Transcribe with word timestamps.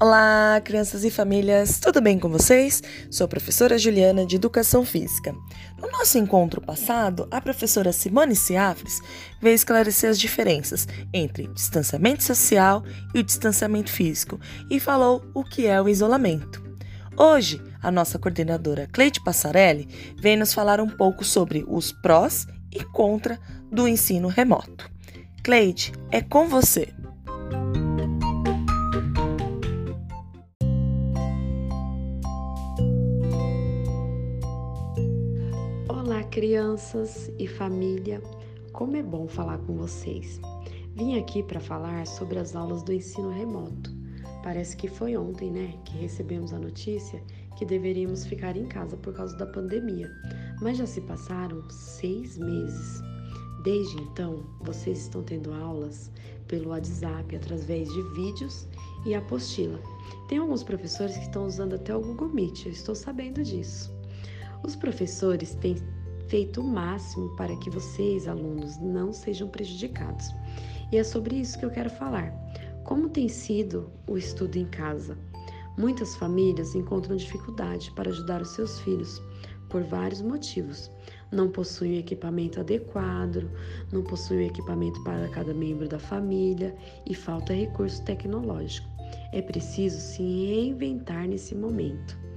Olá, 0.00 0.60
crianças 0.64 1.02
e 1.02 1.10
famílias, 1.10 1.80
tudo 1.80 2.00
bem 2.00 2.20
com 2.20 2.28
vocês? 2.28 2.80
Sou 3.10 3.24
a 3.24 3.28
professora 3.28 3.76
Juliana 3.76 4.24
de 4.24 4.36
Educação 4.36 4.84
Física. 4.84 5.34
No 5.76 5.90
nosso 5.90 6.16
encontro 6.16 6.60
passado, 6.60 7.26
a 7.32 7.40
professora 7.40 7.92
Simone 7.92 8.36
Ciafres 8.36 9.00
veio 9.42 9.56
esclarecer 9.56 10.08
as 10.08 10.20
diferenças 10.20 10.86
entre 11.12 11.48
distanciamento 11.48 12.22
social 12.22 12.84
e 13.12 13.18
o 13.18 13.24
distanciamento 13.24 13.90
físico 13.90 14.38
e 14.70 14.78
falou 14.78 15.20
o 15.34 15.42
que 15.42 15.66
é 15.66 15.82
o 15.82 15.88
isolamento. 15.88 16.62
Hoje, 17.16 17.60
a 17.82 17.90
nossa 17.90 18.20
coordenadora 18.20 18.86
Cleide 18.92 19.20
Passarelli 19.24 19.88
vem 20.16 20.36
nos 20.36 20.54
falar 20.54 20.80
um 20.80 20.88
pouco 20.88 21.24
sobre 21.24 21.64
os 21.66 21.90
prós 21.90 22.46
e 22.70 22.84
contra 22.84 23.36
do 23.68 23.88
ensino 23.88 24.28
remoto. 24.28 24.88
Cleide, 25.42 25.92
é 26.12 26.22
com 26.22 26.46
você. 26.48 26.94
Crianças 36.30 37.30
e 37.38 37.46
família, 37.46 38.22
como 38.72 38.96
é 38.96 39.02
bom 39.02 39.28
falar 39.28 39.58
com 39.58 39.76
vocês. 39.76 40.40
Vim 40.94 41.18
aqui 41.18 41.42
para 41.42 41.60
falar 41.60 42.06
sobre 42.06 42.38
as 42.38 42.56
aulas 42.56 42.82
do 42.82 42.94
ensino 42.94 43.30
remoto. 43.30 43.94
Parece 44.42 44.74
que 44.74 44.88
foi 44.88 45.18
ontem, 45.18 45.50
né, 45.50 45.74
que 45.84 45.98
recebemos 45.98 46.54
a 46.54 46.58
notícia 46.58 47.22
que 47.58 47.64
deveríamos 47.64 48.24
ficar 48.24 48.56
em 48.56 48.66
casa 48.66 48.96
por 48.96 49.12
causa 49.12 49.36
da 49.36 49.46
pandemia, 49.46 50.10
mas 50.62 50.78
já 50.78 50.86
se 50.86 51.02
passaram 51.02 51.62
seis 51.68 52.38
meses. 52.38 53.02
Desde 53.62 54.00
então, 54.00 54.46
vocês 54.62 55.00
estão 55.00 55.22
tendo 55.22 55.52
aulas 55.52 56.10
pelo 56.46 56.70
WhatsApp 56.70 57.36
através 57.36 57.86
de 57.92 58.02
vídeos 58.14 58.66
e 59.04 59.14
apostila. 59.14 59.78
Tem 60.26 60.38
alguns 60.38 60.62
professores 60.62 61.18
que 61.18 61.24
estão 61.24 61.46
usando 61.46 61.74
até 61.74 61.94
o 61.94 62.00
Google 62.00 62.30
Meet, 62.30 62.64
eu 62.64 62.72
estou 62.72 62.94
sabendo 62.94 63.42
disso. 63.42 63.97
Os 64.62 64.74
professores 64.76 65.54
têm 65.54 65.76
feito 66.28 66.60
o 66.60 66.64
máximo 66.64 67.34
para 67.36 67.56
que 67.56 67.70
vocês, 67.70 68.28
alunos, 68.28 68.76
não 68.78 69.12
sejam 69.12 69.48
prejudicados. 69.48 70.34
E 70.92 70.96
é 70.96 71.04
sobre 71.04 71.36
isso 71.36 71.58
que 71.58 71.64
eu 71.64 71.70
quero 71.70 71.90
falar. 71.90 72.32
Como 72.84 73.08
tem 73.08 73.28
sido 73.28 73.90
o 74.06 74.16
estudo 74.16 74.56
em 74.56 74.66
casa? 74.66 75.18
Muitas 75.76 76.16
famílias 76.16 76.74
encontram 76.74 77.16
dificuldade 77.16 77.90
para 77.92 78.10
ajudar 78.10 78.42
os 78.42 78.48
seus 78.48 78.80
filhos 78.80 79.22
por 79.68 79.82
vários 79.82 80.22
motivos. 80.22 80.90
Não 81.30 81.50
possuem 81.50 81.98
equipamento 81.98 82.58
adequado, 82.58 83.50
não 83.92 84.02
possuem 84.02 84.46
equipamento 84.46 85.02
para 85.04 85.28
cada 85.28 85.52
membro 85.54 85.88
da 85.88 85.98
família 85.98 86.74
e 87.06 87.14
falta 87.14 87.52
recurso 87.52 88.02
tecnológico. 88.04 88.88
É 89.32 89.42
preciso 89.42 90.00
se 90.00 90.22
reinventar 90.22 91.28
nesse 91.28 91.54
momento. 91.54 92.27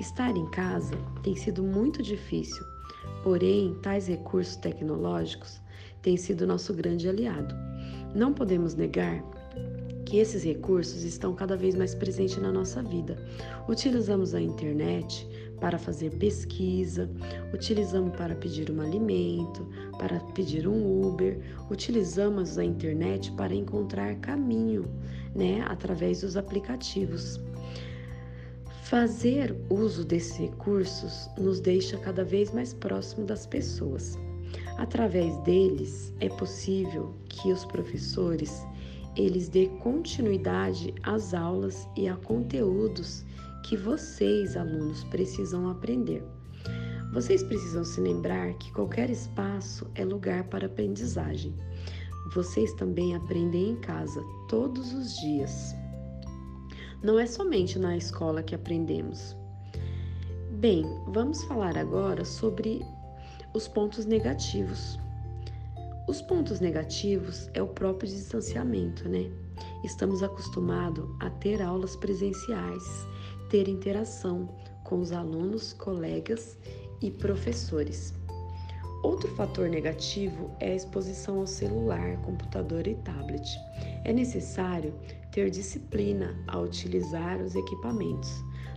Estar 0.00 0.36
em 0.36 0.46
casa 0.50 0.96
tem 1.22 1.36
sido 1.36 1.62
muito 1.62 2.02
difícil 2.02 2.64
Porém, 3.24 3.74
tais 3.80 4.06
recursos 4.06 4.56
tecnológicos 4.56 5.58
têm 6.02 6.14
sido 6.14 6.46
nosso 6.46 6.74
grande 6.74 7.08
aliado. 7.08 7.54
Não 8.14 8.34
podemos 8.34 8.74
negar 8.74 9.24
que 10.04 10.18
esses 10.18 10.44
recursos 10.44 11.02
estão 11.02 11.34
cada 11.34 11.56
vez 11.56 11.74
mais 11.74 11.94
presentes 11.94 12.36
na 12.36 12.52
nossa 12.52 12.82
vida. 12.82 13.16
Utilizamos 13.66 14.34
a 14.34 14.40
internet 14.40 15.26
para 15.58 15.78
fazer 15.78 16.10
pesquisa, 16.18 17.10
utilizamos 17.54 18.14
para 18.14 18.34
pedir 18.34 18.70
um 18.70 18.82
alimento, 18.82 19.66
para 19.98 20.20
pedir 20.34 20.68
um 20.68 21.06
Uber, 21.06 21.40
utilizamos 21.70 22.58
a 22.58 22.64
internet 22.64 23.32
para 23.32 23.54
encontrar 23.54 24.16
caminho, 24.16 24.84
né, 25.34 25.62
através 25.66 26.20
dos 26.20 26.36
aplicativos. 26.36 27.40
Fazer 28.84 29.56
uso 29.70 30.04
desses 30.04 30.36
recursos 30.36 31.30
nos 31.38 31.58
deixa 31.58 31.96
cada 31.96 32.22
vez 32.22 32.52
mais 32.52 32.74
próximo 32.74 33.24
das 33.24 33.46
pessoas. 33.46 34.18
Através 34.76 35.34
deles 35.38 36.12
é 36.20 36.28
possível 36.28 37.14
que 37.30 37.50
os 37.50 37.64
professores 37.64 38.62
eles 39.16 39.48
dê 39.48 39.68
continuidade 39.80 40.92
às 41.02 41.32
aulas 41.32 41.88
e 41.96 42.06
a 42.06 42.16
conteúdos 42.16 43.24
que 43.64 43.74
vocês, 43.74 44.54
alunos, 44.54 45.02
precisam 45.04 45.70
aprender. 45.70 46.22
Vocês 47.10 47.42
precisam 47.42 47.84
se 47.84 48.02
lembrar 48.02 48.52
que 48.54 48.70
qualquer 48.72 49.08
espaço 49.08 49.90
é 49.94 50.04
lugar 50.04 50.44
para 50.44 50.66
aprendizagem. 50.66 51.54
Vocês 52.34 52.74
também 52.74 53.14
aprendem 53.14 53.70
em 53.70 53.76
casa 53.76 54.22
todos 54.46 54.92
os 54.92 55.16
dias. 55.20 55.74
Não 57.04 57.18
é 57.18 57.26
somente 57.26 57.78
na 57.78 57.98
escola 57.98 58.42
que 58.42 58.54
aprendemos. 58.54 59.36
Bem, 60.52 60.86
vamos 61.08 61.44
falar 61.44 61.76
agora 61.76 62.24
sobre 62.24 62.80
os 63.52 63.68
pontos 63.68 64.06
negativos. 64.06 64.98
Os 66.08 66.22
pontos 66.22 66.60
negativos 66.60 67.50
é 67.52 67.62
o 67.62 67.66
próprio 67.66 68.08
distanciamento, 68.08 69.06
né? 69.06 69.30
Estamos 69.84 70.22
acostumados 70.22 71.06
a 71.20 71.28
ter 71.28 71.60
aulas 71.60 71.94
presenciais, 71.94 73.06
ter 73.50 73.68
interação 73.68 74.48
com 74.82 75.00
os 75.00 75.12
alunos, 75.12 75.74
colegas 75.74 76.56
e 77.02 77.10
professores. 77.10 78.14
Outro 79.02 79.28
fator 79.34 79.68
negativo 79.68 80.50
é 80.58 80.72
a 80.72 80.76
exposição 80.76 81.40
ao 81.40 81.46
celular, 81.46 82.16
computador 82.22 82.86
e 82.86 82.94
tablet. 82.94 83.46
É 84.04 84.12
necessário 84.14 84.94
ter 85.34 85.50
disciplina 85.50 86.32
ao 86.46 86.62
utilizar 86.62 87.42
os 87.42 87.56
equipamentos. 87.56 88.30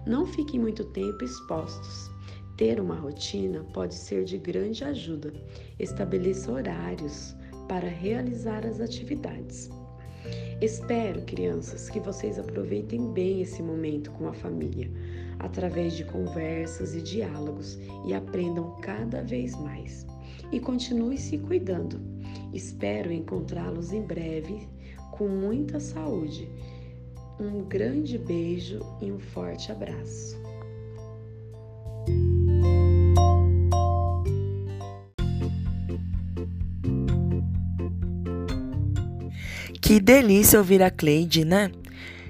Não 0.07 0.25
fiquem 0.25 0.59
muito 0.59 0.84
tempo 0.85 1.23
expostos. 1.23 2.09
Ter 2.57 2.79
uma 2.81 2.95
rotina 2.95 3.63
pode 3.75 3.94
ser 3.94 4.23
de 4.23 4.40
grande 4.40 4.84
ajuda. 4.84 5.31
Estabeleça 5.78 6.51
horários 6.51 7.35
para 7.68 7.88
realizar 7.88 8.66
as 8.66 8.81
atividades. 8.81 9.69
Espero, 10.59 11.22
crianças, 11.22 11.91
que 11.91 12.00
vocês 12.00 12.40
aproveitem 12.40 13.13
bem 13.13 13.44
esse 13.44 13.62
momento 13.62 14.09
com 14.13 14.28
a 14.28 14.34
família, 14.34 14.89
através 15.38 15.95
de 15.95 16.06
conversas 16.06 16.95
e 16.95 17.01
diálogos 17.03 17.78
e 18.03 18.16
aprendam 18.16 18.75
cada 18.81 19.22
vez 19.22 19.56
mais 19.62 20.07
e 20.51 20.59
continue 20.59 21.19
se 21.19 21.38
cuidando. 21.38 22.01
Espero 22.51 23.12
encontrá-los 23.12 23.91
em 23.91 24.01
breve 24.01 24.68
com 25.12 25.28
muita 25.28 25.79
saúde. 25.79 26.50
Um 27.40 27.63
grande 27.63 28.18
beijo 28.18 28.79
e 29.01 29.12
um 29.12 29.19
forte 29.19 29.72
abraço. 29.72 30.38
Que 39.81 40.00
delícia 40.01 40.59
ouvir 40.59 40.84
a 40.84 40.91
Cleide, 40.91 41.45
né? 41.45 41.72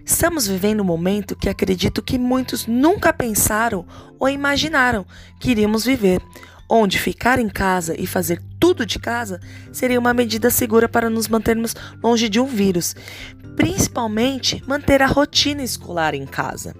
Estamos 0.06 0.48
vivendo 0.48 0.82
um 0.82 0.86
momento 0.86 1.36
que 1.36 1.50
acredito 1.50 2.02
que 2.02 2.18
muitos 2.18 2.68
nunca 2.68 3.12
pensaram 3.12 3.86
ou 4.20 4.30
imaginaram 4.30 5.06
que 5.40 5.52
iríamos 5.52 5.84
viver 5.84 6.22
onde 6.69 7.00
ficar 7.00 7.39
em 7.39 7.47
casa 7.47 7.95
e 8.00 8.05
fazer 8.05 8.41
tudo 8.59 8.85
de 8.85 9.00
casa 9.00 9.39
seria 9.72 10.00
uma 10.00 10.13
medida 10.13 10.50
segura 10.50 10.89
para 10.89 11.09
nos 11.09 11.28
mantermos 11.28 11.75
longe 12.03 12.28
de 12.28 12.39
um 12.39 12.45
vírus, 12.45 12.95
principalmente 13.55 14.63
manter 14.67 15.01
a 15.01 15.07
rotina 15.07 15.63
escolar 15.63 16.13
em 16.13 16.25
casa. 16.25 16.75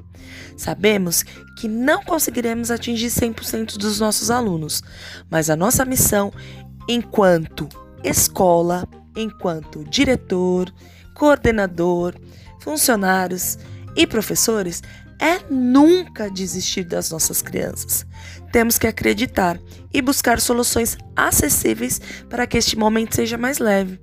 Sabemos 0.56 1.24
que 1.60 1.68
não 1.68 2.04
conseguiremos 2.04 2.72
atingir 2.72 3.08
100% 3.08 3.78
dos 3.78 4.00
nossos 4.00 4.30
alunos, 4.30 4.84
mas 5.30 5.50
a 5.50 5.56
nossa 5.56 5.86
missão, 5.86 6.32
enquanto 6.88 7.70
escola, 8.04 8.88
enquanto 9.16 9.84
diretor, 9.86 10.72
coordenador, 11.14 12.16
funcionários 12.60 13.58
e 13.96 14.06
professores, 14.06 14.84
é 15.20 15.40
nunca 15.50 16.30
desistir 16.30 16.84
das 16.84 17.10
nossas 17.12 17.42
crianças. 17.42 18.06
Temos 18.52 18.78
que 18.78 18.88
acreditar 18.88 19.60
e 19.94 20.02
buscar 20.02 20.40
soluções 20.40 20.98
acessíveis 21.16 22.00
para 22.30 22.46
que 22.46 22.58
este 22.58 22.78
momento 22.78 23.16
seja 23.16 23.38
mais 23.38 23.60
leve. 23.60 24.00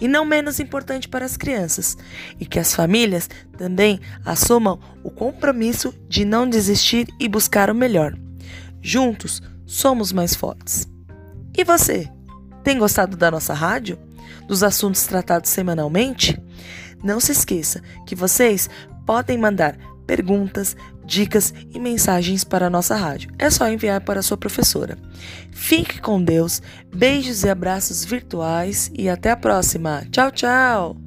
E 0.00 0.08
não 0.08 0.24
menos 0.24 0.58
importante 0.58 1.08
para 1.08 1.24
as 1.24 1.36
crianças, 1.36 1.96
e 2.40 2.44
que 2.44 2.58
as 2.58 2.74
famílias 2.74 3.30
também 3.56 4.00
assumam 4.24 4.80
o 5.04 5.10
compromisso 5.10 5.94
de 6.08 6.24
não 6.24 6.48
desistir 6.48 7.06
e 7.20 7.28
buscar 7.28 7.70
o 7.70 7.74
melhor. 7.74 8.18
Juntos, 8.80 9.40
somos 9.64 10.12
mais 10.12 10.34
fortes. 10.34 10.88
E 11.56 11.62
você? 11.62 12.10
Tem 12.64 12.78
gostado 12.78 13.16
da 13.16 13.30
nossa 13.30 13.54
rádio? 13.54 13.96
Dos 14.48 14.64
assuntos 14.64 15.06
tratados 15.06 15.50
semanalmente? 15.50 16.40
Não 17.02 17.20
se 17.20 17.30
esqueça 17.30 17.80
que 18.06 18.16
vocês 18.16 18.68
podem 19.06 19.38
mandar 19.38 19.76
perguntas, 20.06 20.76
dicas 21.04 21.52
e 21.72 21.78
mensagens 21.78 22.44
para 22.44 22.66
a 22.66 22.70
nossa 22.70 22.94
rádio. 22.96 23.30
É 23.38 23.50
só 23.50 23.68
enviar 23.68 24.00
para 24.00 24.20
a 24.20 24.22
sua 24.22 24.36
professora. 24.36 24.98
Fique 25.50 26.00
com 26.00 26.22
Deus, 26.22 26.62
beijos 26.94 27.44
e 27.44 27.48
abraços 27.48 28.04
virtuais 28.04 28.90
e 28.94 29.08
até 29.08 29.30
a 29.30 29.36
próxima. 29.36 30.04
Tchau, 30.10 30.30
tchau! 30.30 31.01